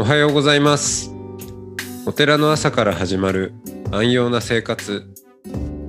[0.00, 1.10] おはようございます。
[2.06, 3.52] お寺の朝から始まる
[3.92, 5.04] 安養な生活。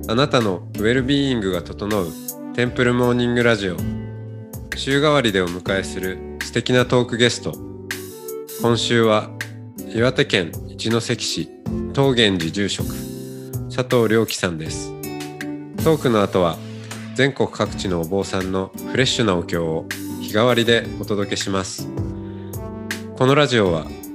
[0.06, 2.08] あなたのウェルビーイングが整う
[2.52, 3.76] テンプルモーニングラジオ。
[4.76, 7.54] 週替わりでお迎えする素敵なトークゲスト。
[8.60, 9.30] 今週は
[9.94, 11.48] 岩手県一関市
[11.94, 12.88] 東源寺住職
[13.74, 14.92] 佐藤良樹さんです。
[15.82, 16.58] トークの後は
[17.14, 19.86] 全国各地のお坊さんのフレッシュなお経を
[20.20, 21.88] 日替わりでお届けします。
[23.16, 23.86] このラジオは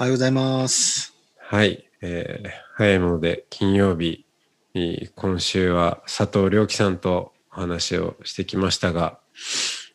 [0.00, 1.12] おはようございます。
[1.40, 4.26] はい、えー早いもので金曜日
[4.72, 9.18] に今週は佐藤良樹さんとお話をしてきましたが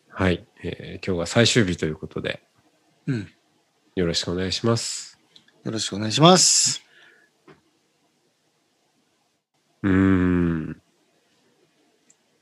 [0.09, 2.43] はい、えー今日が最終日ということで
[3.07, 3.29] うん。
[3.95, 5.17] よろしくお願いします
[5.63, 6.83] よろしくお願いします。
[9.83, 10.81] うーん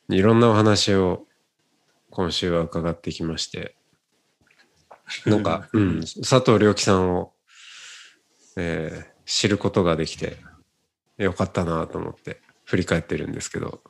[0.10, 1.28] いろんなお話を
[2.10, 3.76] 今週は伺ってきまして
[5.28, 7.34] なんか、 うん、佐藤良樹さんを、
[8.58, 10.38] えー知ることができて
[11.18, 13.82] よかったなと思って振り返ってるんですけど。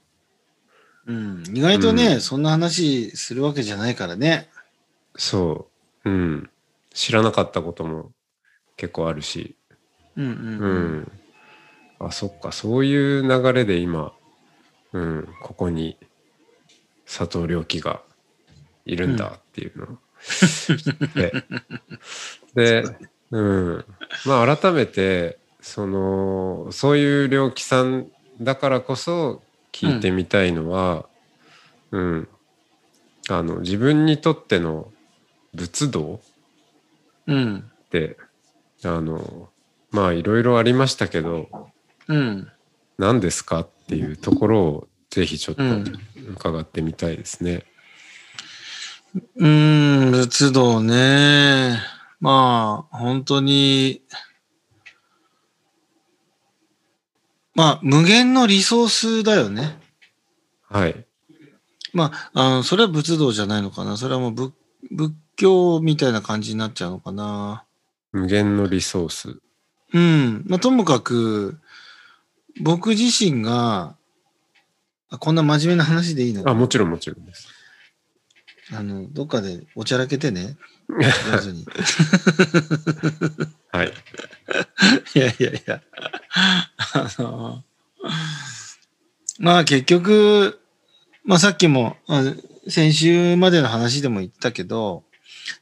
[1.08, 1.44] うん。
[1.52, 2.22] 意外とね、うん。
[2.22, 4.50] そんな話するわけじゃないからね。
[5.16, 5.68] そ
[6.06, 6.50] う、うん、
[6.94, 8.12] 知らなかったことも
[8.78, 9.56] 結構あるし、
[10.16, 10.98] うんうんううん。
[11.00, 11.12] ん、
[12.00, 12.52] あそっか。
[12.52, 14.14] そういう流れで今、
[14.94, 15.98] うん、ここに
[17.06, 18.04] 佐藤良樹が
[18.86, 19.98] いるんだっていうのを
[21.16, 21.34] で
[22.84, 22.84] で、
[23.32, 23.86] うん、
[24.26, 28.08] まあ改めてそのそういう良樹さん
[28.42, 31.06] だからこそ聞いてみたいのは、
[31.92, 32.28] うん
[33.30, 34.92] あの自分にとっての
[35.54, 36.20] 仏道
[37.28, 37.72] うん。
[37.86, 38.18] って
[38.84, 39.50] あの
[39.92, 41.48] まあいろいろありましたけど
[42.08, 42.52] うん。
[42.98, 46.02] 何ですかっていうところをぜひちょっとうん
[46.34, 47.64] 伺ってみたいですね。
[49.36, 51.80] うーん、仏道ね。
[52.22, 54.02] まあ、本当に、
[57.54, 59.78] まあ、無限のリソースだよね。
[60.70, 61.06] はい。
[61.94, 63.98] まあ、あのそれは仏道じゃないのかな。
[63.98, 64.54] それはもう仏
[64.90, 67.66] 仏教みたいな感じになっちゃうのかな。
[68.12, 69.40] 無限のリソース。
[69.94, 70.44] うん。
[70.48, 71.60] まあ、ともかく、
[72.62, 73.96] 僕自身が、
[75.10, 77.50] あこんな真面目な話でいいのあもちろんもちろんです。
[78.74, 80.56] あの、どっかでおちゃらけてね。
[80.88, 81.66] 上手に。
[83.72, 83.92] はい。
[85.16, 85.82] いやいやいや。
[86.94, 87.64] あの、
[89.40, 90.60] まあ結局、
[91.24, 92.24] まあさっきも、あ
[92.68, 95.04] 先週までの話でも言ったけど、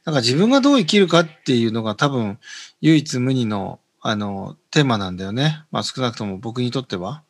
[0.04, 2.38] なんか自分がどう生きるかっていうのが多分
[2.80, 5.64] 唯一無二のあのテーマなんだよね。
[5.70, 7.22] まあ少なくとも僕にとっては。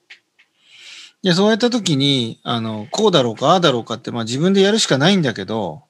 [1.23, 5.83] で、そうやった時に、あの、こうだろうか、ああだろうかって、まあ自分でやるしかないんだけど、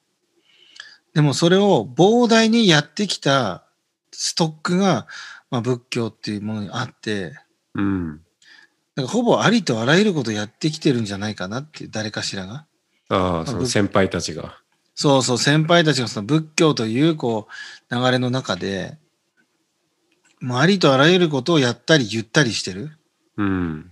[1.14, 3.64] でもそれを膨大にやってきた
[4.12, 5.06] ストックが、
[5.50, 7.34] まあ、仏教っていうものにあって、
[7.74, 8.16] うん。
[8.94, 12.66] だからほぼありとあらゆることをやってきてるんじゃないかなっていう、誰かしらが。
[13.08, 14.56] ああ、その先輩たちが。
[14.94, 17.48] そうそう、先輩たちがその仏教というこ
[17.90, 18.98] う流れの中で、
[20.40, 22.96] もうありとあらゆることをやったり言ったりしてる。
[23.36, 23.89] うん。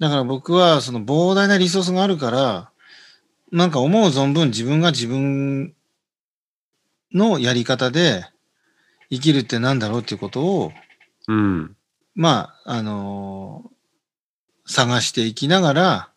[0.00, 2.70] だから僕はその膨大なリソースがあるから、
[3.52, 5.74] なんか思う存分自分が自分
[7.12, 8.24] のやり方で
[9.10, 10.72] 生きるってなんだろうっていうことを、
[11.28, 11.76] うん。
[12.14, 13.70] まあ、あのー
[14.70, 16.10] 探していきながら、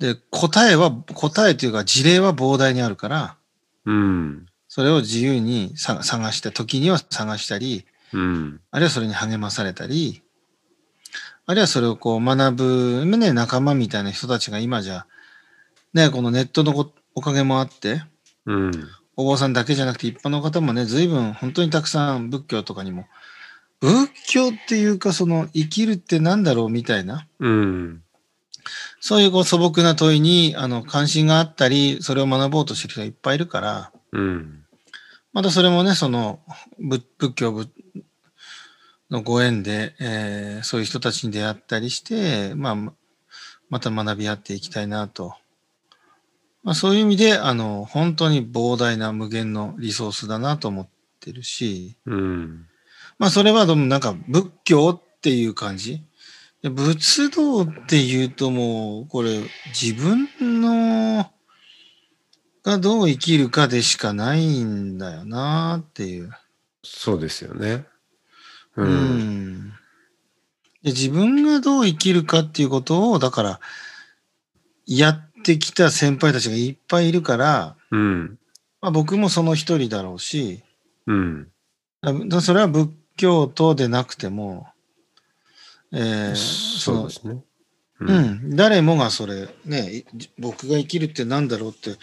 [0.00, 3.36] で、答えは、答えというか事例は膨大にあるから、
[3.84, 4.46] うん。
[4.66, 8.60] それを自由にさ探した、時には探したり、うん。
[8.72, 10.22] あるいはそれに励まされたり、
[11.46, 15.06] あるいはそれをこう学ぶ、ね、仲間みたいな人たちが今じゃ、
[15.94, 18.02] ね、このネットのこおかげもあって、
[18.46, 18.72] うん。
[19.16, 23.06] お坊さんだけじゃなくて一般の方もね、随分本当にたくさん仏教とかにも、
[23.80, 28.02] 仏教っていうかその生きるってなんだろうみたいな、うん。
[29.00, 34.64] そういうこう素朴な問いにあの関心があったり、それを学ぼうとしてる人がいっぱいいるから、うん。
[35.32, 36.40] またそれもね、その
[36.78, 37.70] 仏仏教仏
[39.10, 42.76] のご縁で、えーそういう人たちに出会ったりして、まあ、
[43.68, 45.34] また学び合っていきたいなと。
[46.62, 52.66] まあ、そういう意味で、あの、本当に膨大な無限のリソースだなと思っててるし、うん。
[53.18, 56.02] まあそれはでもなんか仏教っていう感じ。
[56.62, 59.40] で仏道っていうともうこれ
[59.78, 60.28] 自分
[60.62, 61.30] の
[62.62, 66.30] がどう生きるかでしかないんだよなっていう。
[66.84, 67.84] そうですよね。
[68.76, 68.90] ううん。
[68.90, 69.70] ん。
[70.82, 73.60] で自分がどう生きるかっていうことを、だから、
[74.86, 78.38] やってきた先輩たちがいっぱいいるから、うん。
[78.80, 80.62] まあ、僕もその一人だろうし、
[81.06, 81.48] うん。
[82.28, 84.68] だそれは仏教徒でなくても、
[85.92, 87.42] えーそうですね。
[88.00, 88.12] う。
[88.12, 90.04] ん、誰もがそれ、ね、い
[90.38, 91.96] 僕が生きるって何だろうって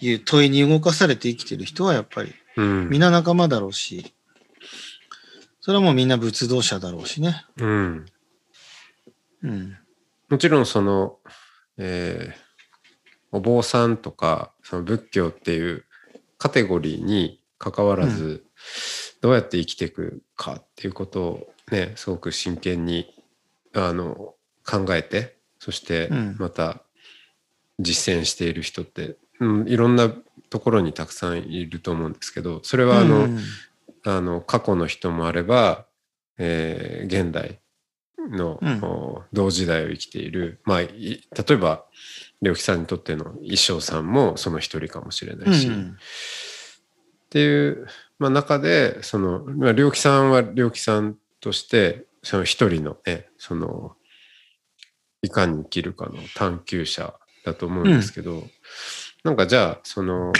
[0.00, 2.88] いう問いに動かされて生きてる人はやっぱり、うん。
[2.88, 4.14] 皆仲間だろうし、
[5.66, 7.44] それはもうみんな仏道者だろうしね。
[7.56, 8.06] うん。
[9.42, 9.76] うん。
[10.28, 11.18] もちろんその、
[11.76, 12.46] えー
[13.32, 15.84] お坊さんとかその仏教っていう
[16.38, 18.46] カテゴリーに関わらず、
[19.20, 23.12] どうやって生きていくかっていうことをねすごく真剣に
[23.74, 24.34] あの
[24.64, 26.80] 考えてそしてうんまた
[27.80, 30.10] 実践している人って、うん、いろんな
[30.48, 33.38] ところにたくさんいると思うんですけどそれはあの、うん
[34.06, 35.86] あの過去の人もあれば、
[36.38, 37.60] えー現代
[38.18, 38.80] の、うん。
[38.82, 40.88] お同時代を生きている、まあ、い
[41.36, 41.84] 例えば
[42.40, 45.96] 良樹さんにとっての衣装さんもその一人かもしれないし、っうん。
[47.30, 47.86] ていう、
[48.18, 53.96] まあ、中でその、まあ、良樹さんは良樹さんとしてその一人のねその
[55.22, 57.14] いかに生きるかの探求者
[57.44, 58.44] だと思うんですけど、
[59.24, 60.32] なんかじゃあその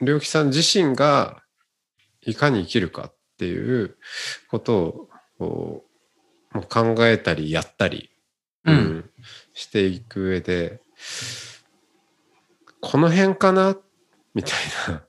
[0.00, 1.42] 良樹さん自身が
[2.22, 3.96] いかに生きるかっていう
[4.48, 5.08] こと
[5.38, 5.84] を
[6.68, 8.10] 考えたりやったり、
[8.64, 9.10] うん。
[9.54, 10.80] していく上で
[12.80, 13.76] この辺かな？
[14.34, 14.52] みたい
[14.88, 15.04] な、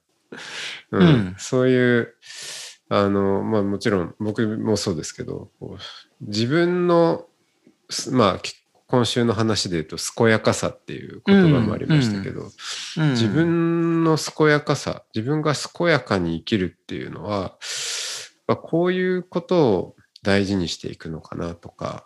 [0.92, 1.07] うん。
[1.07, 1.36] うん。
[1.38, 2.15] そういう
[2.89, 5.50] あのまあもちろん僕もそうですけど
[6.21, 7.27] 自分の
[7.89, 8.56] すまあき
[8.94, 17.57] 今週の話で言うと健やかさっていう言葉もありましたけど、うん自分の健やかさ自分が健やかに生きるっていうのは
[18.45, 22.06] まあこういうことを大事にしていくのかなとか、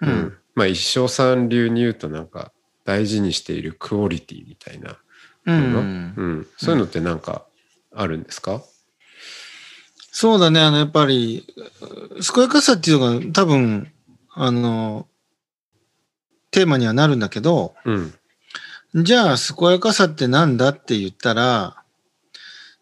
[0.00, 0.12] ううん。
[0.12, 2.52] んまあ一生さん流に言うとなんか
[2.84, 4.96] 大事にしているクオリティみたいな、う
[5.46, 6.46] うんん。
[6.56, 7.44] そういうのってなんか
[7.92, 8.62] あるんですか、
[10.12, 11.44] そうだね、あの、やっぱり、
[12.32, 13.90] 健やかさっていうのが多分、
[14.32, 15.08] あの、
[16.50, 18.14] テーマにはなるんだけど、うん。
[18.94, 21.76] じゃあ、健やかさってなんだって言ったら、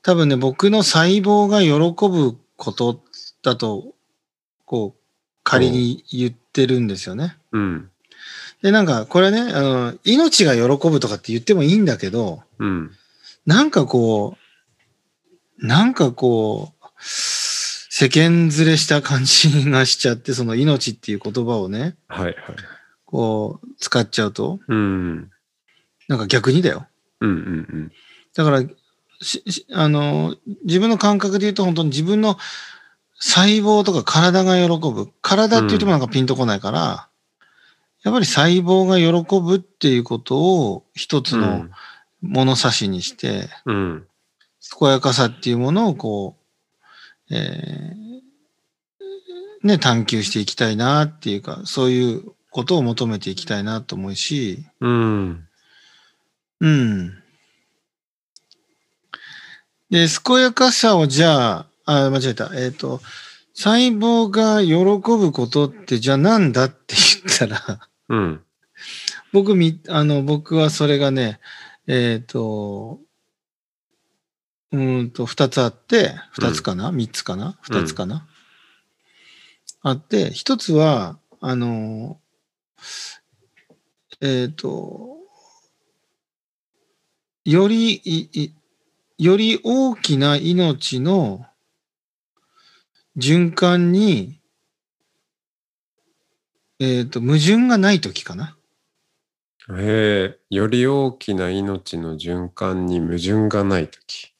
[0.03, 3.03] 多分ね、僕の細胞が喜ぶこと
[3.43, 3.95] だと、
[4.65, 5.01] こう、
[5.45, 7.37] 仮に言ってるんですよね。
[7.53, 7.91] うん。
[8.63, 12.91] で、なんか、これね、あの、命が喜ぶとかって言ってもいいんだけど、うん。
[13.45, 14.37] なんかこ
[15.61, 22.37] う、なんかこう、世間ずれした感じがしちゃって、その命っていう言葉をね、はいはい
[23.11, 25.31] こう、使っちゃうと、うん
[26.09, 26.87] なんか逆にだよ。
[27.21, 27.93] うんうん
[28.35, 28.63] だから、
[29.73, 32.37] あの、自分の感覚で言うと本当に自分の
[33.19, 35.09] 細胞とか体が喜ぶ。
[35.23, 37.09] 体って言ってもなんかピンとこないから、
[38.05, 41.69] やっぱり細胞が喜ぶっていうことを一つうんの
[42.21, 44.07] 物差しにして、うん
[44.79, 46.37] 健やかさっていうものをこ
[47.31, 55.49] う、えーね、探求していきたいなっていうか、そういうことを求めていきたいなと思うし、うん。
[56.61, 57.15] うん。
[59.91, 62.51] で、健やかさをじゃあ、あ、間違えた。
[62.55, 63.01] えっ、と、
[63.55, 64.75] 細胞が喜
[65.19, 68.45] ぶことってじゃあなんだって言ったら、うん
[69.33, 71.41] 僕み、あの、僕はそれがね、
[71.87, 73.01] えっ、と、
[74.73, 76.93] うーんと、二つあって、二つかな？
[76.93, 77.59] 三、つかな？
[77.63, 78.27] 二つかな、
[79.83, 82.21] あって、一つは、あの、
[84.21, 85.17] えっ、と、
[87.45, 88.55] よりいい、
[89.19, 91.47] より大きな命の
[93.17, 94.41] 循環に、
[96.81, 98.57] えっ、と、矛盾がないときかな。
[99.71, 104.33] へえより大きな命の循環に矛盾がないとき。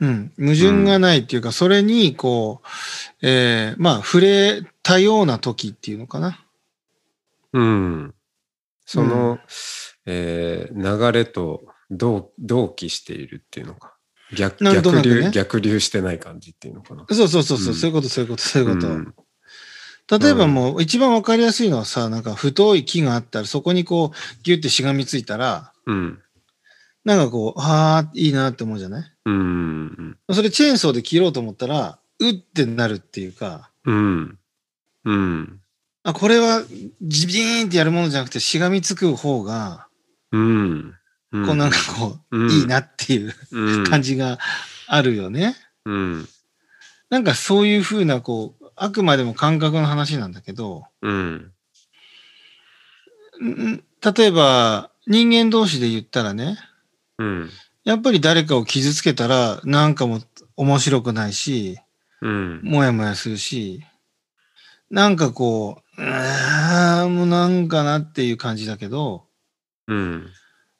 [0.00, 0.32] うん。
[0.38, 6.45] 矛盾がないっていうか、それに、こう、えーまあ、触れたような時っていうのかな。
[7.52, 8.14] うん。
[8.84, 9.40] その、う
[10.06, 13.96] えー流れと同同期しているっていうのか。
[14.36, 17.04] 逆なんとなくね逆流、逆流してない感じっていうのかな。
[17.10, 18.88] そうそうそうそう、うんそういうこと、そういうこと、そういうこと。
[18.88, 19.14] ん
[20.08, 26.22] 例えばもう、一番わかりやすいのはさ、なんか太い木があったら、そこにこう、ギュってしがみついたら、うん。
[27.04, 29.12] なんかこう、ああ、いいなって思うじゃない？
[29.26, 30.18] うん。
[30.32, 34.38] それチェーンソーで切ろうと思ったら、うってなるっていうか、うん。
[35.04, 35.60] うん。
[36.06, 36.62] あ、これは
[37.02, 39.88] ジビーンってやるものじゃなくてしがみつく方が、
[40.30, 40.94] うん。
[41.32, 44.38] こうなんかこう、うんいいなっていううん感じが
[44.86, 45.56] あるよね。
[45.84, 46.28] うん。
[47.10, 51.52] なんかそういうふうな、こう、あくまでも感覚の話なんだけど、うん。
[53.42, 53.82] ん
[54.16, 56.56] 例えば人間同士で言ったらね、
[57.18, 57.50] うん。
[57.82, 60.20] やっぱり誰かを傷つけたらなんかも
[60.56, 61.78] 面白くないし、
[62.22, 62.60] うん。
[62.62, 63.82] もやもやするし、
[64.90, 69.26] なんかこう、うーん、もうなんかなっていう感じだけど、
[69.88, 70.26] うん。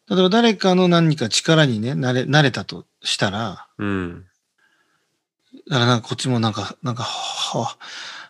[0.09, 4.27] 例えば誰かの何か力にね、なれ、慣れたとしたら、うん。
[5.69, 7.77] だからなんかこっちもなんか、なんか、は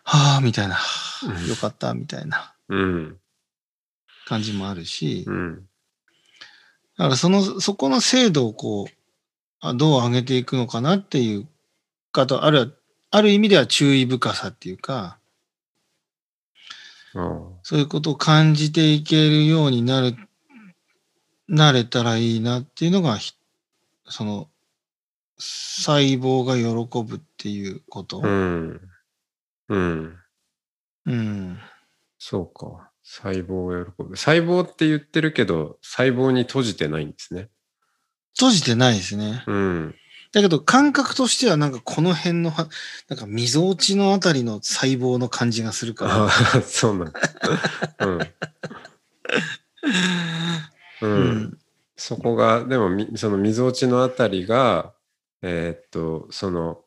[0.03, 0.77] あ、はあ、みたいな、
[1.23, 3.17] うんよかった、みたいなうん。
[4.25, 5.67] 感じもあるし、うん。
[6.97, 8.93] だからその、そこの精度をこう、
[9.59, 11.47] あどう上げていくのかなっていう
[12.11, 12.67] かと、あるいは、
[13.11, 15.17] ある意味では注意深さっていうか、
[17.63, 20.15] そういうことを感じていけるようになる、
[21.47, 23.33] なれたらいいなっていうのが、ひ
[24.05, 24.49] その、
[25.39, 28.21] 細胞が喜ぶっていうこと。
[28.23, 28.81] うん。
[29.69, 30.17] うん。
[31.05, 31.59] うん。
[32.17, 32.91] そうか。
[33.03, 34.17] 細胞が喜ぶ。
[34.17, 37.49] 細胞って言ってるけど、細胞に閉じてないんですね。
[38.35, 39.43] 閉じてないですね。
[39.47, 39.95] うん。
[40.33, 42.67] だけど感覚としてはなんかこの辺のは、
[43.09, 46.23] なんか溝落ちのあたりの細胞の感じがするから。
[46.25, 46.29] ああ、
[46.61, 47.21] そうなんだ。
[47.99, 48.19] うん。
[51.01, 51.07] う。
[51.07, 51.57] うんん。
[51.95, 54.93] そこが、でもみ、その溝落ちのあたりが、
[55.41, 56.83] えーっと、その、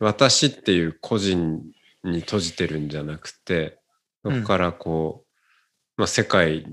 [0.00, 1.62] 私っていう個人
[2.04, 3.78] に閉じてるんじゃなくて、
[4.24, 5.28] そこからこう、
[5.96, 6.66] まあ、世界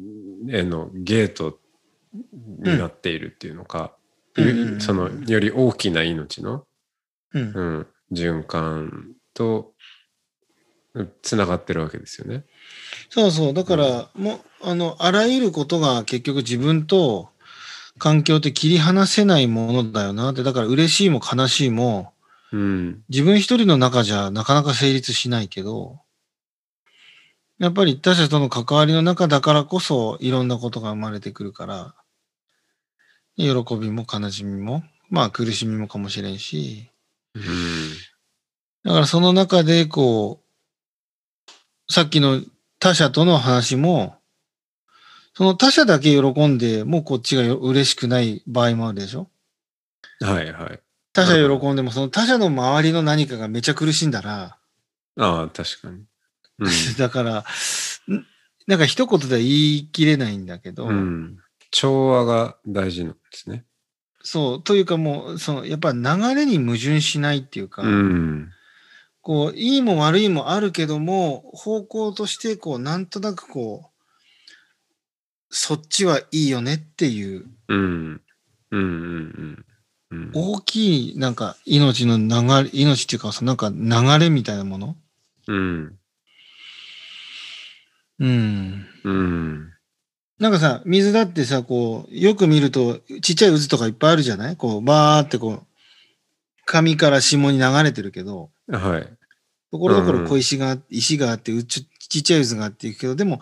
[0.50, 1.60] へのゲート
[2.14, 3.98] になっているっていうのか、
[4.80, 6.66] その、より大きな命の、
[7.34, 7.42] うん。
[7.42, 9.74] うん、循環と、
[11.22, 12.46] つながってるわけですよね。
[13.10, 13.54] そうそう。
[13.54, 17.30] だから、もう、あの、あらゆることが結局自分と
[17.98, 20.44] 環境って切り離せないものだよなって。
[20.44, 22.14] だから嬉しいも悲しいも、
[22.52, 23.04] うん。
[23.10, 26.00] 自分一人の中じゃなかなか成立しないけど、
[27.58, 31.96] やっぱり他者との関わりの中だからこそいろんなことが生まれてくるから、
[33.38, 36.90] 喜びも悲しみも、まあ苦しみもかもしれんし、
[37.34, 37.42] うん。
[38.84, 42.42] だからその中でこう、さっきの
[42.80, 44.16] 他者との話も、
[45.34, 49.28] その他者だけ喜んで、もうこっちがよ嬉しくない場合もあるでしょ
[50.22, 50.80] はいはい。
[51.12, 54.58] 他者喜んでも、その他者の周りの何かがめちゃ苦しんだら、
[55.18, 56.04] ああ、確かに。
[56.60, 56.70] うん。
[56.98, 57.44] だから、ん
[58.68, 61.38] なんか一言では言い切れないんだけど、うん。
[61.76, 63.66] 調和が大事なんですね。
[64.24, 66.00] そう、というかもう、その、やっぱ流
[66.36, 68.50] れに矛盾しないっていうか、うん。
[69.22, 73.92] こう、いいも悪いもあるけども、方向として、こう、なんとなくこう、
[75.50, 78.22] そっちはいいよねっていう、うん。
[78.72, 79.66] うんうん
[80.12, 80.18] うん。
[80.18, 80.32] うん。
[80.34, 84.96] 大きい、なんか、命の流れ、命っていうか、そのなんか流れみたいなもの？
[85.48, 86.00] うん。
[88.20, 88.88] うん。
[89.04, 89.75] うん。
[90.40, 94.58] なんかさ、水だってさ、こう、よく見ると、ちっちゃい渦とかいっぱいあるじゃない？
[94.58, 95.66] こう、バーってこう、
[96.66, 99.08] 紙から霜に流れてるけど、はい。
[99.72, 103.40] ところどころ小石が、石があって、うちちっちゃい渦があっていくけど、でも、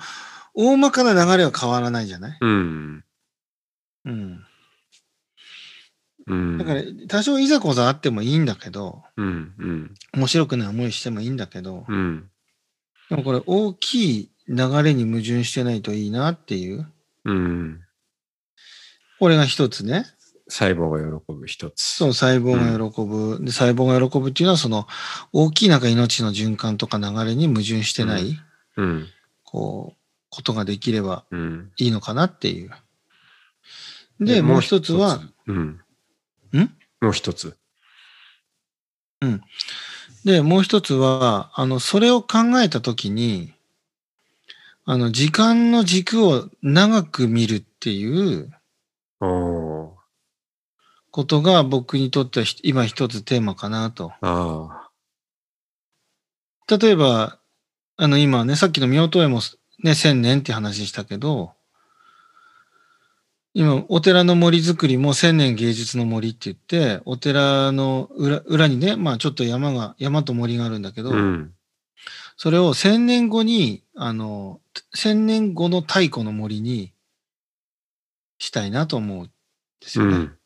[0.54, 2.38] 大まかな流れは変わらないじゃない？
[2.40, 3.04] うん。
[4.06, 4.46] うん。
[6.28, 6.58] うん。
[6.60, 9.54] だから、多少いざこざあってもいいんだけど、うん。
[9.58, 9.94] うん。
[10.14, 12.30] 面白くない思いしてもいいんだけど、うん。
[13.10, 16.88] でもこれ大きい流れに矛盾してないといいなっていう。
[17.26, 17.82] うん。
[19.20, 20.06] これが一つね。
[20.50, 21.82] 細胞が喜ぶ一つ。
[21.82, 23.40] そう、細胞が喜ぶ。
[23.44, 24.88] で、細胞が喜ぶっていうのは、その、
[25.32, 28.38] 大きいなんか命の循環とか流れに矛盾してない、
[28.76, 29.08] うん。
[29.44, 29.98] こう、
[30.30, 31.72] ことができればうん。
[31.78, 32.72] いいのかなっていう。
[34.20, 35.58] で、もう一つは、、うん。
[35.58, 36.76] ん？
[37.00, 37.56] もう一つ。
[40.26, 43.53] で、もう一つは、あの、それを考えたときに、
[44.86, 48.52] あの、時間の軸を長く見るっていう。
[51.14, 54.12] ことが僕にとってはひ今一つテーマかなと。
[54.22, 54.90] あ
[56.68, 57.38] 例えば、
[57.98, 59.40] あの、今ね、さっきの妙遠へも
[59.84, 61.54] ね、千年って話したけど、
[63.54, 71.04] 今、お寺の森づくりも千年芸術の森って言って、お寺の裏裏にね、まあちょっと山が、山と森があるんだけあ。
[71.04, 71.54] ど、うん。
[72.38, 74.60] それを千年後に、あの、
[74.94, 76.94] 千年後の太古の森に
[78.40, 79.30] したいなと思うっ
[79.84, 80.16] ですよね。
[80.16, 80.38] うん。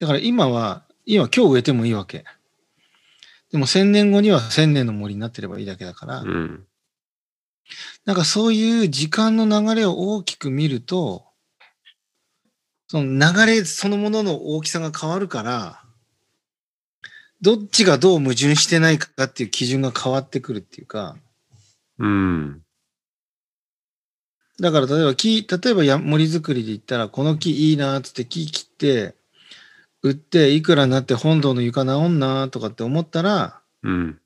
[0.00, 2.24] だから今は、今今日植えてもいいわけ。
[3.50, 6.64] でも千年後には千年の森になってればいいだけだから、うん。
[8.04, 11.26] なんかそういう時間の流れを大きく見ると、
[12.86, 15.82] その流れそのものの大きさが変わるから、
[17.40, 21.16] どっちがどう矛盾してないかっていう基準が変わってくるっていうか、
[21.98, 22.62] うん。
[24.60, 29.14] だから例えば木、例えばや森作りで言ったら、この木いいなーっつって木切って、
[30.02, 34.18] 売っていくらになって本堂の床直んなーとかって思ったら、うん。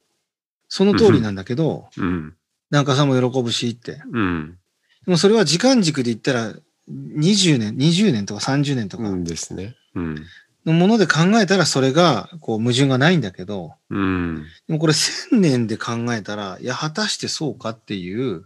[0.69, 2.35] その通りなんだけど、うん。
[2.71, 4.03] なんかさんも喜ぶしって。
[4.11, 4.59] うん。
[5.05, 6.55] でもそれは時間軸で言ったら、
[6.89, 9.77] 20年、20年とか30年とかうんですね。
[9.95, 10.17] うん。
[10.65, 14.45] のもので考えたらそれがこう矛盾がないんだけど、うん。
[14.69, 18.45] でもこれ1000年で考えたら、いや、果たしてそうかっていう、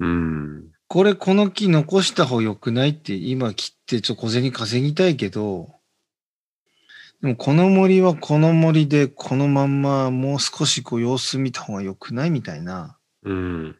[0.00, 0.64] うん。
[0.88, 5.74] これこの木残した方良くないって今切ってちょっと小銭稼ぎたいけど、
[7.20, 13.76] でもこの森はこの森でこのまんまもう少しこう様子見た方が良くないみたいな、うん。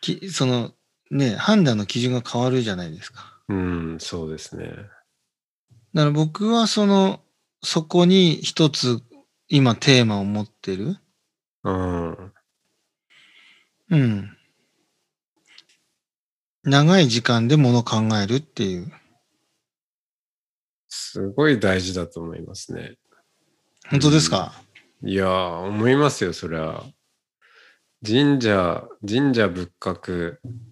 [0.00, 0.72] きその
[1.10, 3.29] ね、判断の基準が変わるじゃないですか。
[3.50, 3.98] うん。
[3.98, 4.66] そうですね。
[5.92, 7.20] だから僕はその、
[7.62, 9.02] そこに一つ
[9.48, 10.96] 今テーマを持ってる。
[11.64, 12.32] うん。
[13.90, 14.36] うん。
[16.62, 18.92] 長い時間でもの考えるっていう。
[20.88, 22.96] すごい大事だと思いますね。
[23.90, 24.52] 本当ですか、
[25.02, 26.84] いやー、思いますよ、そりゃ。
[28.06, 30.69] 神社、神社仏閣うん。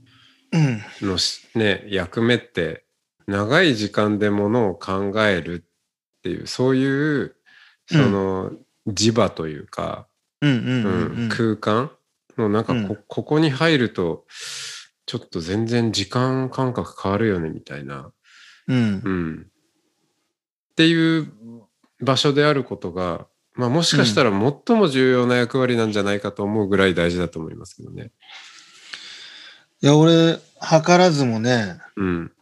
[1.03, 2.85] のしね、役目って、
[3.27, 7.37] 長い時間でものを考えるっていう、そういう、
[7.87, 8.53] その、
[8.87, 10.09] 磁場というか、
[10.41, 11.91] 空間
[12.37, 14.25] のなんかこ,、うんここに入ると、
[15.07, 18.13] ちょっと全然時間感覚変わるよね、みたいな。
[18.69, 19.03] うん。
[19.05, 19.47] うん。
[20.71, 21.33] っていう
[22.01, 28.13] 場所であることが、まあもしかしたら最も重要な役割なんじゃないかと思うぐらい大事だと思いますけどね。
[29.81, 30.41] いや、俺、図
[30.87, 32.33] らずもね、うん。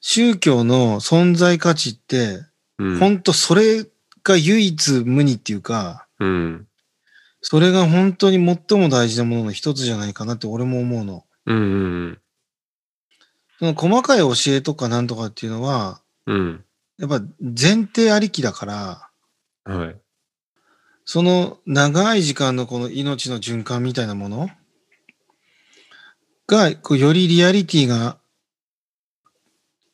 [0.00, 2.44] 宗教の存在価値って、
[2.78, 2.98] うん。
[2.98, 3.86] ほんとそれ
[4.24, 6.66] が唯一無二っていうか、うん。
[7.40, 11.24] それが本当に最も大事なものの一つじゃないかなって俺も思うの。
[11.46, 11.60] うんう
[12.08, 12.18] ん
[13.58, 16.64] その細かい教えとかなんとかっていうのは、うん。
[16.98, 19.08] やっぱ前提ありきだから、
[19.66, 19.78] うん。
[19.78, 19.96] はい。
[21.04, 24.50] その長い時間のこの命の循環みたいなもの
[26.46, 28.18] が、こうよりリアリティが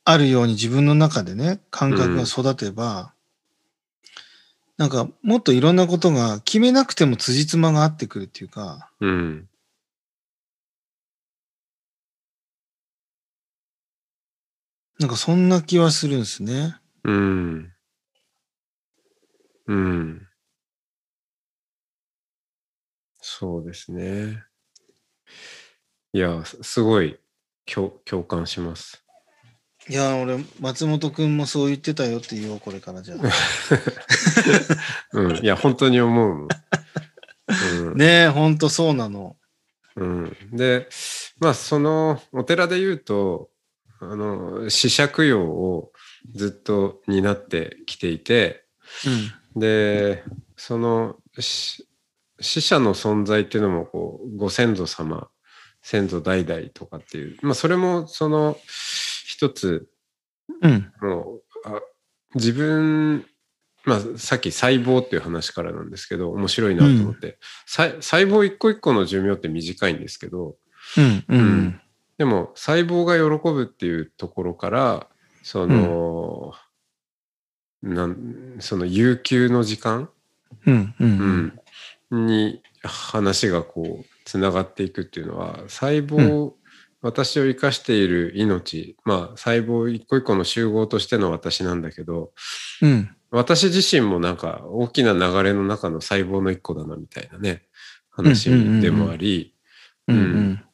[0.05, 3.13] あるように自分の中でね、感覚が育てば、
[4.79, 9.49] なんかもっといろんなことが決めなくても辻褄が合ってくるっていうか、うん。
[14.99, 16.77] なんかそんな気はするんですね。
[17.05, 17.73] うん。
[19.67, 20.29] うん。
[23.21, 24.48] そうですね。
[26.12, 27.18] いや、すすごい
[27.66, 29.05] 共共感します。
[29.88, 33.18] いや、俺、松本くんもそう言ってたよって言おう、これからじゃあ。
[35.12, 35.37] うん。
[35.44, 36.49] いや、本当に思う。
[37.49, 39.38] うんねえ、ほんとそうなの。
[39.99, 40.88] うん、で
[41.40, 43.51] まあそのお寺で言うと
[44.01, 45.92] あの死者供養を
[46.35, 48.64] ずっと担ってきていて
[49.57, 50.23] で
[50.57, 51.88] そのし
[52.40, 55.29] 死者の存在っていうのもこうご先祖様
[55.90, 58.59] 先祖代々とかっていう、まあ、それもその
[59.24, 59.88] 一つ
[60.62, 60.92] うん。
[61.01, 61.09] うん。
[61.09, 61.81] もうあ
[62.35, 63.24] 自分
[63.87, 70.57] まあさっき細胞っていう話からなんですけど面白いなと思って、さ細胞一個一個の寿命って短いんですけど
[70.98, 71.24] うん。
[71.27, 71.40] うん。
[71.40, 71.81] うん
[72.18, 75.07] でも細胞が喜ぶっていうところから
[75.42, 76.53] その、
[77.81, 80.11] なんその悠久の時間、
[80.66, 80.94] うん。
[81.01, 81.53] うん。
[82.11, 86.53] うんに話がこうつながっていくっていうのは細胞、
[87.01, 92.33] 私を生かしている命まあ細胞一個一個の集合としての私なんだけど
[92.83, 93.11] うん。
[93.31, 97.62] 私自身もなんか大きな流れの中の細胞の一個だなみたいなね
[98.11, 99.55] 話でもあり、
[100.09, 100.17] うん。
[100.17, 100.64] うん。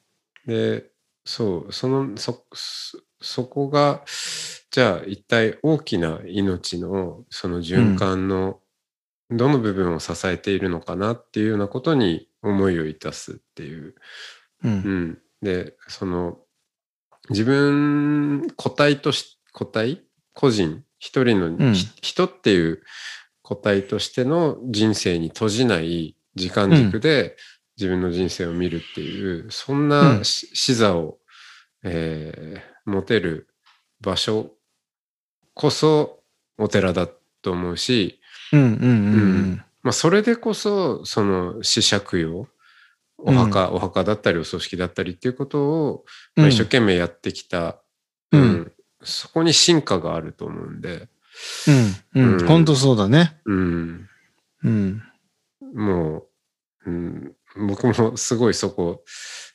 [0.47, 0.87] で
[1.25, 4.03] そうそのそそそこが
[4.71, 8.61] じゃあ一体大きな命のその循環の
[9.31, 13.95] どの部分を支えているのかなっていうようなことに思いをいたすっていう。
[14.65, 14.69] う。
[14.69, 14.75] うん。
[14.75, 16.39] ん、でその
[17.31, 20.03] 自分個体とし個体？
[20.33, 20.85] 個人？
[20.99, 21.75] 一人の、うん。
[21.75, 22.83] ひ人っていう
[23.43, 27.37] 個体としての人生に閉じない時間軸で
[27.77, 30.25] 自分の人生を見るっていう、そんうなん。
[30.25, 31.19] し視座を、
[31.83, 33.49] えー持てる
[34.01, 34.51] 場所
[35.55, 36.21] こそ
[36.59, 37.09] お寺だ
[37.43, 38.21] と思うし、
[38.53, 38.69] うんうん。
[38.69, 42.49] うんまあ、それでこそその死者供養
[43.18, 46.05] お墓、お墓だったりお葬式だったりっていうことを、
[46.37, 46.42] うん。
[46.42, 47.81] まあ、一生懸命やってきた、
[48.33, 48.73] うんうん
[49.07, 51.09] そこに進化があると思うんで、
[52.14, 52.40] うんうん。
[52.40, 53.37] うん本当そうだね。
[53.44, 54.09] うん、
[54.64, 55.03] うん。
[55.75, 56.27] も
[56.87, 57.37] う、うん、
[57.68, 59.05] 僕もすごいそこ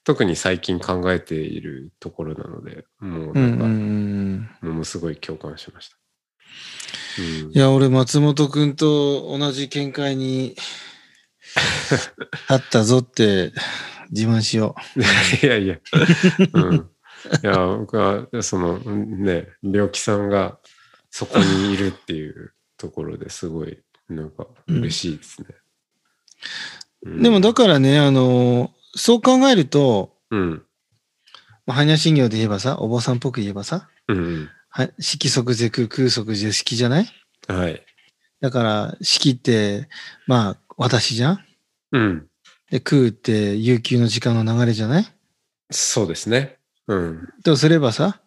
[0.03, 4.49] 特に最近考えているところなのでもううんうんうなんかん。
[4.69, 5.98] ものすごい共感しました。
[7.19, 10.55] うんいや、俺、松本くんと同じ見解に
[12.47, 13.51] あったぞって
[14.11, 14.75] 自慢しよ
[15.43, 15.77] いやいや、
[16.53, 16.75] うん。
[16.75, 16.79] い
[17.43, 20.59] や、僕は、その、ね、病気さんが
[21.11, 25.47] そこにいるっていうところですごい、なんか嬉しいですね。
[27.03, 27.13] うう。
[27.19, 30.63] んでも、だからね、あの、そう考えると、うん。
[31.65, 34.49] まあ、般若心経で言えばさ、お坊さんっぽく言えばさ、うん。
[34.69, 37.07] は色即是空、空即是色じゃない？
[37.47, 37.85] はい。
[38.39, 39.89] だから、色って、
[40.27, 41.39] まあ、私じゃん？
[41.91, 42.27] うん。
[42.69, 45.05] で、空って悠久の時間の流れじゃない？
[45.71, 46.57] そうですね。
[46.87, 47.27] うん。
[47.43, 48.21] とすればさ、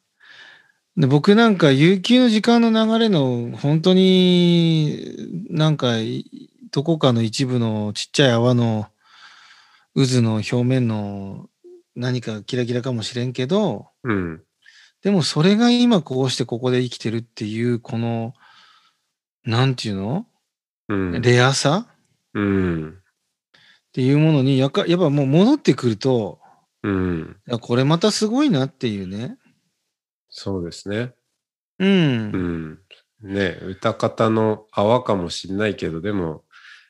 [0.96, 8.88] で僕なんか悠久の時間の流れの本当になんかいどこかの一部のちっちゃい泡の
[9.94, 11.48] 渦の表面の
[11.96, 14.42] 何かキラキラかもしれんけど、うん。
[15.02, 18.34] でもそれが今こうしてここで生きてるっていうこの、
[19.44, 20.26] なんていうの？
[20.88, 21.20] うん。
[21.20, 21.86] レアさ？
[22.34, 22.88] うん。
[22.90, 22.92] っ
[23.92, 26.38] ていうものにやかやっぱもう戻ってくると、
[26.82, 27.36] うん。
[27.60, 29.36] これまたすごいなっていうね。
[30.30, 31.12] そうですね。
[31.78, 32.78] うん。
[33.20, 33.34] うん。
[33.34, 36.44] ね、歌方の泡かもしれないけど、でも、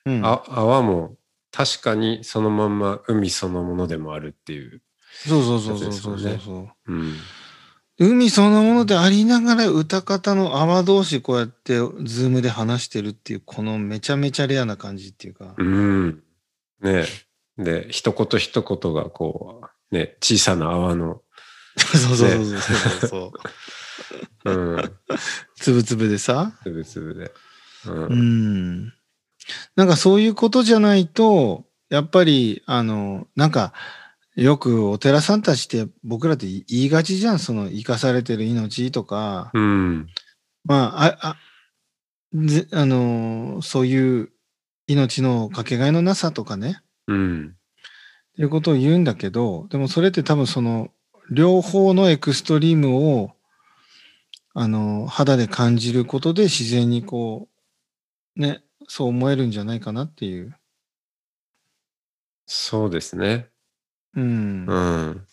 [0.05, 1.17] うんあ泡も
[1.51, 4.83] 確かにそのまんま海そのものでもあるっていう。
[5.27, 6.93] そうそうそうそうそうそうそう。
[6.93, 7.15] うん。
[8.03, 15.55] 海そのものでありながら歌方の泡同士こうやってズームで話してるっていうこのめちゃめちゃレアな感じっていうか。
[15.57, 16.23] うん。
[16.81, 17.05] ね
[17.59, 21.21] で、一言一言がこう、ね、小さな泡の、
[21.77, 23.33] そうそうそうそうそうそ
[24.45, 24.53] う。
[24.53, 24.93] うん、
[25.57, 26.53] つぶつぶでさ。
[26.63, 27.33] つぶつぶで。
[27.87, 27.91] う。
[27.91, 28.93] うんん。
[29.77, 33.73] なんかそういうことじゃないと、やっぱり、あの、なんか、
[34.37, 37.39] よくお寺さんたちって僕らって言いがちじゃん。
[37.39, 40.07] その生かされてる命とか、うん。
[40.65, 41.37] まあ、あ、あ、
[42.35, 44.31] ぜあの、そういう
[44.87, 46.81] 命のかけがえのなさとかね。
[47.09, 47.57] うん。
[48.33, 50.89] っていうことを言うんだけど、でもそれって多分その、
[51.31, 53.33] 両方のエクストリームを、
[54.55, 57.49] あの、肌で感じることで自然にこ
[58.37, 60.57] う、ね、そう思えるんじゃないかなっていう。
[62.47, 63.52] そうですね。
[64.15, 64.67] うん。
[64.67, 65.27] うん。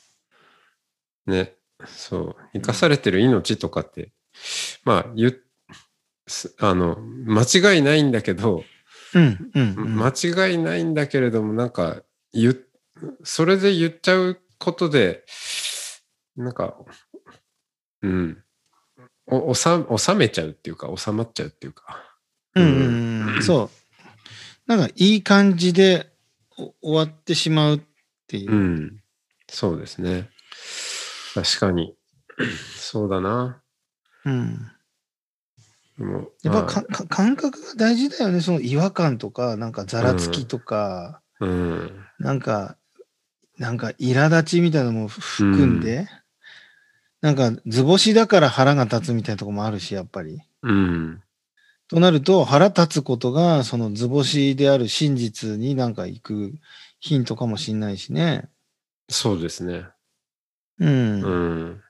[1.25, 1.55] ね。
[1.85, 2.35] そう。
[2.53, 4.11] 生かされてる命とかって、
[4.83, 5.33] まあ、言っ
[6.27, 7.43] すあの、間
[7.75, 8.63] 違いないんだけど、
[9.13, 9.51] うん。
[9.53, 9.75] うん。
[9.75, 12.01] うん間違いないんだけれども、なんか、
[13.23, 15.25] それで言っちゃうことで、
[16.35, 16.75] なんか、
[18.01, 18.43] うん。
[19.27, 22.03] お、収収めちゃうっていうか、収まっちゃうっていうか。
[22.55, 22.67] うんう
[23.31, 23.43] んうん。
[23.43, 23.69] そう。
[24.67, 26.11] なんかいい感じで
[26.57, 27.81] お終わってしまう
[28.29, 28.55] っていうう。
[28.55, 29.01] ん。
[29.49, 30.29] そうですね。
[31.33, 31.95] 確かに。
[32.77, 33.59] そうだな。
[34.25, 34.71] うん。
[35.97, 38.41] でもやっぱまあかか感覚が大事だよね。
[38.41, 42.05] その違和感とか、なんかざらつきとか、うん。
[42.19, 42.77] なんか、
[43.57, 46.07] なんか苛立ちみたいなのも含んで、
[47.21, 50.39] なんか図星だから腹が立つみたいなとこもあるし、やっぱり。
[50.61, 51.23] うん。
[51.89, 56.53] となると腹立つことがその図星である真実になんか行く
[56.99, 58.49] ヒントかもしんないしね。
[59.09, 59.85] そうですね。
[60.79, 61.19] うん。
[61.19, 61.81] うだん。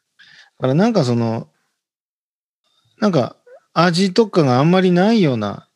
[0.59, 1.49] からなんかその、
[2.99, 3.35] なんか
[3.73, 5.69] 味とかがあんまりないような、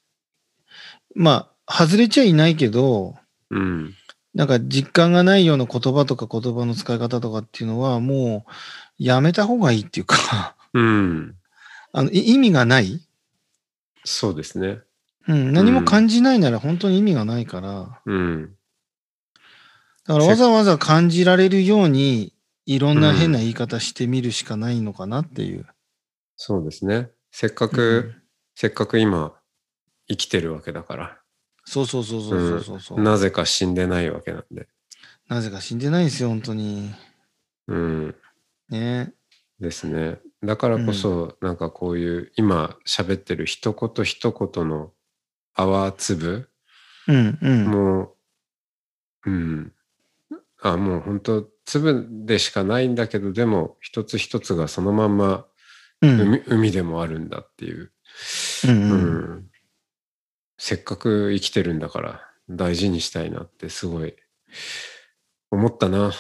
[1.16, 3.16] まあ、外れちゃいないけど、
[3.50, 3.94] うん。
[4.34, 8.52] なんか実感がないような言葉とか言葉の使い方とかっていうのはもう
[8.98, 11.36] やめた方がいいっていうか、うん。
[11.92, 13.00] あのい意味がない、
[14.04, 14.80] そうですね。
[15.28, 18.56] うん、何も感じないなら本当に意味がないから、うん。
[20.06, 22.34] だからわざわざ感じられるように
[22.66, 25.66] いろんな変な言い方してみるしかないのかなっていう。
[26.36, 27.10] そうですね。
[27.32, 28.22] せっかうく、ん
[28.56, 29.34] せっかく今、
[30.08, 31.18] 生きてるわけだから。
[31.66, 34.68] そうそうそうそうそうそうそう、なぜか死んでないわけなんで。
[35.28, 36.92] なぜか死んでないんですよ、本当に。
[37.68, 38.16] うん。
[38.70, 39.14] ね。
[39.60, 40.20] ですね。
[40.44, 44.92] だからこそ、なんかこういう、今喋ってる一言一言の
[45.54, 46.50] 泡粒
[47.08, 47.66] うんうん。
[47.66, 48.16] も
[49.26, 49.73] う、うん。
[50.64, 55.46] あ、もう本当粒でしかないんだけど、でも一つ一つがそのまんま
[56.02, 56.20] うん。
[56.20, 57.92] 海海でもあるんだっていう、
[58.68, 59.06] うんううん
[59.40, 59.46] ん
[60.58, 64.16] せっかく生きてるんだから大事にしたいなってすごい
[65.52, 66.12] 思ったな。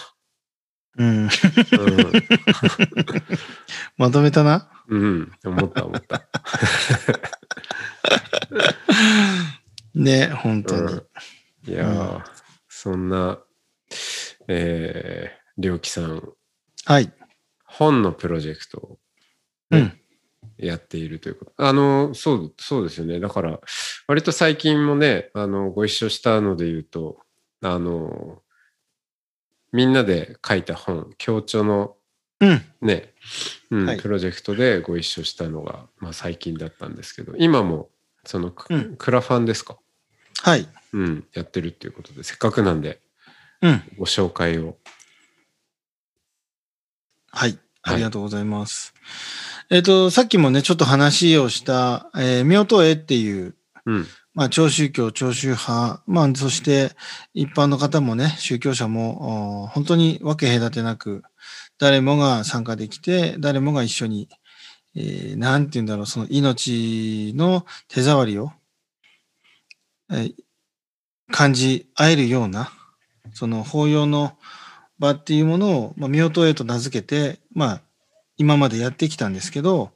[0.98, 1.08] うん。
[1.08, 1.30] うん、
[3.98, 4.70] まとめたな？
[4.90, 6.26] うん、思った思った。
[9.96, 10.82] ね、本当に。
[10.82, 11.04] うん
[11.66, 12.22] いやー、
[12.68, 13.40] そんな、
[14.48, 16.34] えー、りょうきさん、
[16.86, 17.12] はい。
[17.66, 19.00] 本のプロジェクトを
[19.72, 20.00] うん。
[20.58, 21.54] やっているということ。
[21.58, 23.20] あの、そう、そうですよね。
[23.20, 23.60] だから、
[24.08, 27.20] 割と最近もね、あの、ご一緒したので言うと、
[27.62, 28.42] あの、
[29.72, 31.96] みんなで書いた本、協調の
[32.40, 32.62] うん。
[32.82, 33.14] ね、
[33.72, 37.90] うんはいプロジェクトでご一緒したのが、まあ、最近だったんですけど、今も、
[38.26, 39.78] そのク、うんクラファンですか？
[40.42, 40.68] はい。
[40.92, 43.03] うん、やってるっていうことで、せっかくなんで、うん。
[43.98, 44.78] ご紹介を。
[47.32, 47.58] はい。
[47.82, 48.94] ありがとうございます。
[49.70, 56.92] えっ、と、さっきもね、ちょっと話をした、えー、妙と絵っていう、うん、まあ、超宗教、超宗派、まあ、そして、
[57.34, 61.24] 一般の方もね、宗教者も、お本当に分け隔てなく、
[61.80, 64.30] 誰もが参加できて、誰もが一緒に、
[64.96, 68.52] えーなんて言うんだろう、その命の手触りを、
[70.12, 70.34] えー
[71.32, 72.72] 感じ合えるような、
[73.32, 74.38] その法要の
[75.00, 77.82] 場っていうものを、まあ、妙と絵と名付けて、まあ、
[78.38, 79.92] 今までやってきたんですけど、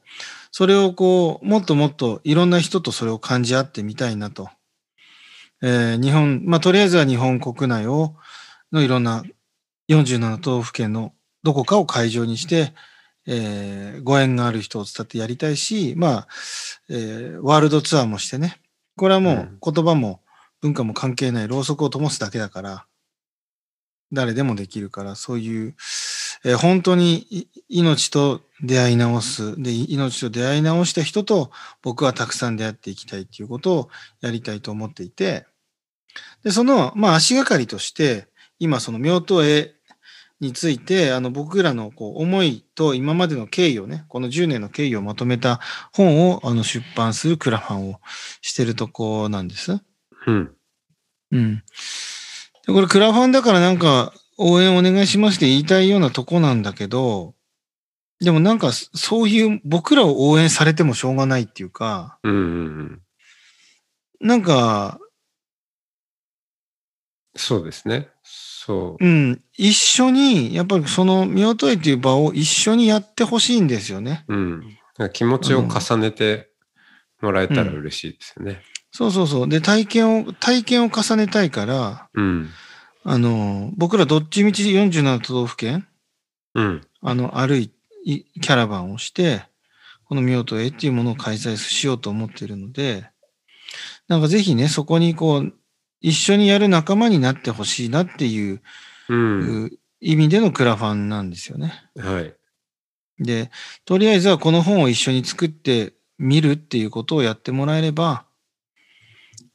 [0.50, 4.48] それをこう、もっともっといろんな人とそれを感じ合ってみたいなと。
[5.62, 8.14] えー日本、まあ、とりあえずは日本国内を、
[8.72, 9.24] のいろんな
[9.88, 11.12] 47都道府県の
[11.42, 12.72] どこかを会場にして、
[13.26, 16.28] えーご縁がある人を伝ってやりたいし、まあ、
[16.88, 18.60] えーワールドツアーもしてね。
[18.96, 20.20] これはもう言葉も
[20.60, 22.86] 文化も関係ないろうそくを灯すだけだから、
[24.12, 25.74] 誰でもできるから、そういう、
[26.44, 29.60] えー本当にい命と出会い直す。
[29.60, 31.50] で、命と出会い直した人と
[31.82, 33.88] 僕はたくさん出会っていきたいっていうことを
[34.20, 35.46] やりたいと思っていて、
[36.44, 39.74] で、その、まあ足がかりとして、今その妙と絵
[40.40, 45.60] について、あの僕らのこう思いと今までの経緯をね、この10年の経緯をまとめた
[45.92, 48.00] 本をあの出版するクラファンを
[48.40, 49.80] してるとこなんです。
[50.26, 50.50] うん、
[51.32, 51.62] うん。
[52.68, 57.34] で、これクラファンだからなんか応援お願いしますって言いたいようなとこなんだけど、
[58.20, 63.00] でもなんかそういう僕らを応援されてもしょうがないっていうか、うん、うん。
[64.20, 64.98] なんか、
[67.36, 68.08] そうですね。
[68.22, 69.04] そう。
[69.04, 74.24] うん、一緒に、やっぱりその見音いという場を一緒にやってほしいんですよね。
[74.28, 74.78] うん。
[75.12, 76.50] 気持ちを重ねて
[77.22, 78.60] もらえたら嬉しいですよね。
[78.90, 79.48] そうそうそう。
[79.48, 82.48] で、体験を、体験を重ねたいから、うん。
[83.04, 85.86] あの、僕らどっちみち47都道府県、
[86.54, 86.86] うん。
[87.02, 87.70] あの、歩い、
[88.04, 89.42] いキャラバンをして、
[90.04, 93.08] この見音へっていうものを開催しようと思っているので、
[94.08, 95.52] なんかぜひね、そこにこう、
[96.00, 98.62] 一緒にやる仲間になってほしいなっていう、
[99.08, 99.64] うん。
[99.66, 99.70] う
[100.00, 101.72] 意味でのクラファンなんですよね。
[101.96, 102.34] はい。
[103.18, 103.50] で、
[103.84, 108.24] とりあえずはこの本を一緒に作ってみるっていうことをやってもらえれば、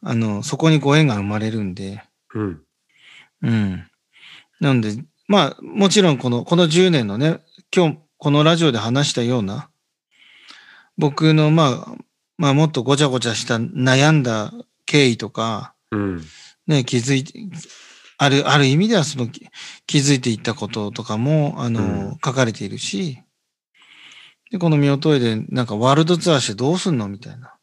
[0.04, 2.62] あの、そこにご縁が生まれるんで、うん。
[3.42, 3.88] うん。
[4.60, 7.40] なので、まあ、もちろんこの、この10年のね、
[7.76, 9.70] 今日、このラジオで話したような、
[10.98, 11.96] 僕の、まあ、
[12.38, 14.52] まあ、もっとごちゃごちゃした悩んだ
[14.86, 16.22] 経緯とか、うん。
[16.68, 17.34] ね、気づいて、
[18.18, 19.48] ある、ある意味ではそのき
[19.88, 23.20] 気づいていったこととかも、あの、うん書かれているし、
[24.52, 27.56] で、この見音で、なんかワールドツアーしてどうすんのみたいな。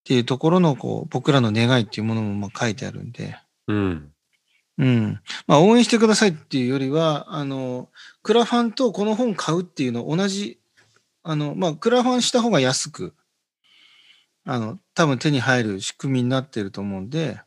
[0.00, 3.36] っていうところの、こう、僕らの願いっていうものもまあ書いてあるんで、
[3.68, 4.12] うん。
[4.78, 5.20] うん。
[5.46, 7.90] まあ、応援してくださいっていうよりは、あの、
[8.22, 10.58] クラファンとこの本買うっていうの同じ、
[11.22, 13.14] あの、まあ、クラファンした方が安く、
[14.46, 17.40] あの、多分手に入る仕組みになってると思うんで、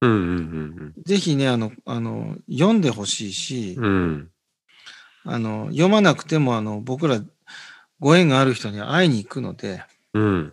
[0.00, 0.10] うん。
[0.10, 0.94] うん。
[1.04, 3.84] ぜひね、あの、あの、読んでほしいし、うん。
[3.84, 4.30] うん。
[5.24, 7.20] あの、読まなくても、あの、僕ら、
[8.00, 10.52] ご縁がある人に会いに行くので、うん。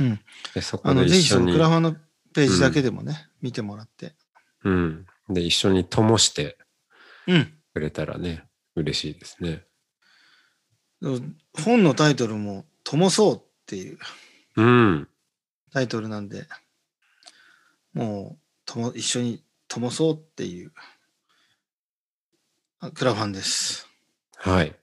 [0.00, 0.20] うん。
[0.54, 1.96] で、そこあの、でぜひそ一緒にのクラファンの
[2.34, 4.14] ページだけでもね、見てもらって。
[4.64, 5.06] うん。
[5.28, 6.58] で、一緒に灯して
[7.26, 7.54] うん。
[7.74, 9.64] くれたらね、嬉しいですね。
[11.54, 13.98] 本のタイトルも、ともそうっていう
[14.56, 15.08] うん。
[15.72, 16.46] タイトルなんで、
[17.92, 20.72] もう、とも、一緒にともそうっていう、
[22.80, 23.86] あクラファンです。
[24.36, 24.74] はい。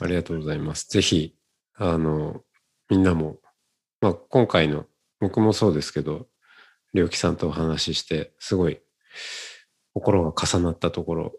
[0.00, 0.88] ありがとうございます。
[0.88, 1.34] ぜひ、
[1.74, 2.42] あの、
[2.88, 3.38] みんなも、
[4.00, 4.86] まあ、今回の、
[5.20, 6.26] 僕もそうですけど、
[6.94, 8.80] りょうきさんとお話しして、すごい、
[9.94, 11.32] 心が重なったところ、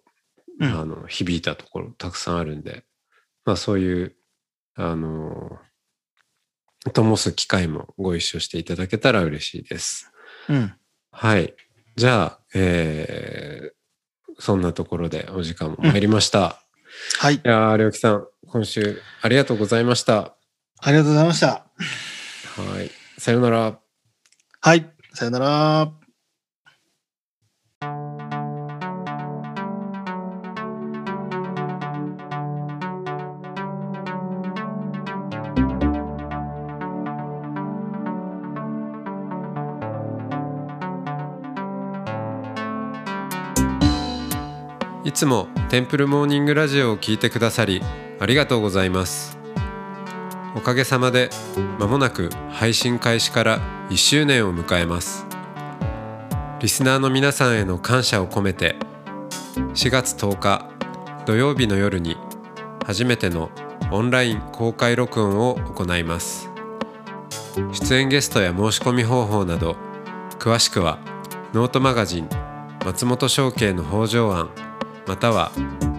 [0.60, 2.84] うんあの、響いたところ、たくさんあるんで、
[3.46, 4.16] まあ、そういう
[4.82, 5.60] あの、
[6.94, 10.10] 灯す機会もご一緒していただけたら嬉しいです。
[10.48, 10.74] うん。
[11.12, 11.54] はい。
[11.98, 16.62] じゃあ、えー、そんなところでお時間も参りました。
[17.20, 17.36] はい。
[17.36, 20.38] いやー、りょうきさん、今週ありがとうございました。
[20.80, 21.66] ありがとうございました。
[22.60, 22.92] はい。
[23.18, 23.80] さよなら。
[24.62, 24.94] はい。
[25.14, 25.92] さよなら。
[45.06, 47.82] いつもテンプルモーニングラジオを聞いてくださり
[48.20, 49.39] ありがとうございます
[50.56, 51.30] おかげさまで
[51.78, 53.60] 間もなく配信開始から
[53.90, 55.26] 1周年を迎えます。
[56.60, 58.76] リスナーの皆さんへの感謝を込めて
[59.76, 60.70] 4月10日
[61.26, 62.18] 土曜日の夜に
[62.86, 63.50] 初めての
[63.92, 66.50] オンライン公開録音を行います。
[67.72, 69.76] 出演ゲストや申し込み方法など
[70.40, 71.00] 詳しくは
[71.54, 72.30] ノートマガジン
[72.86, 74.50] 松本商家の北条案
[75.06, 75.52] または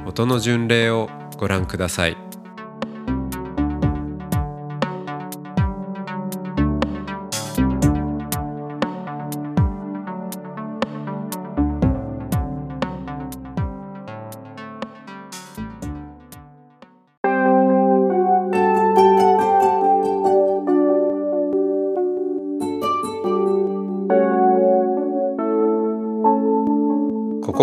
[0.07, 2.30] 音の巡礼をご覧ください。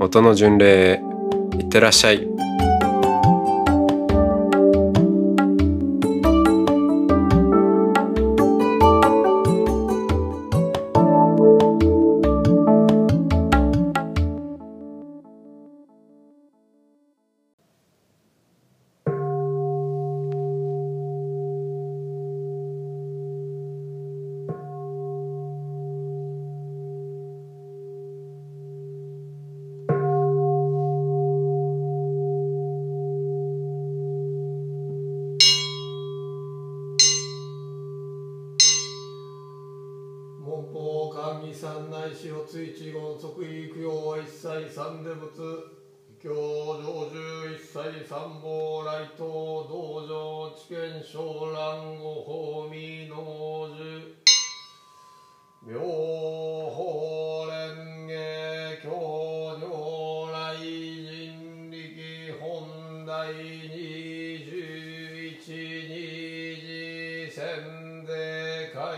[0.00, 1.02] 音の巡礼
[1.58, 2.37] いってらっしゃい。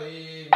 [0.01, 0.50] で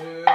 [0.00, 0.29] two.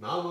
[0.00, 0.30] நாம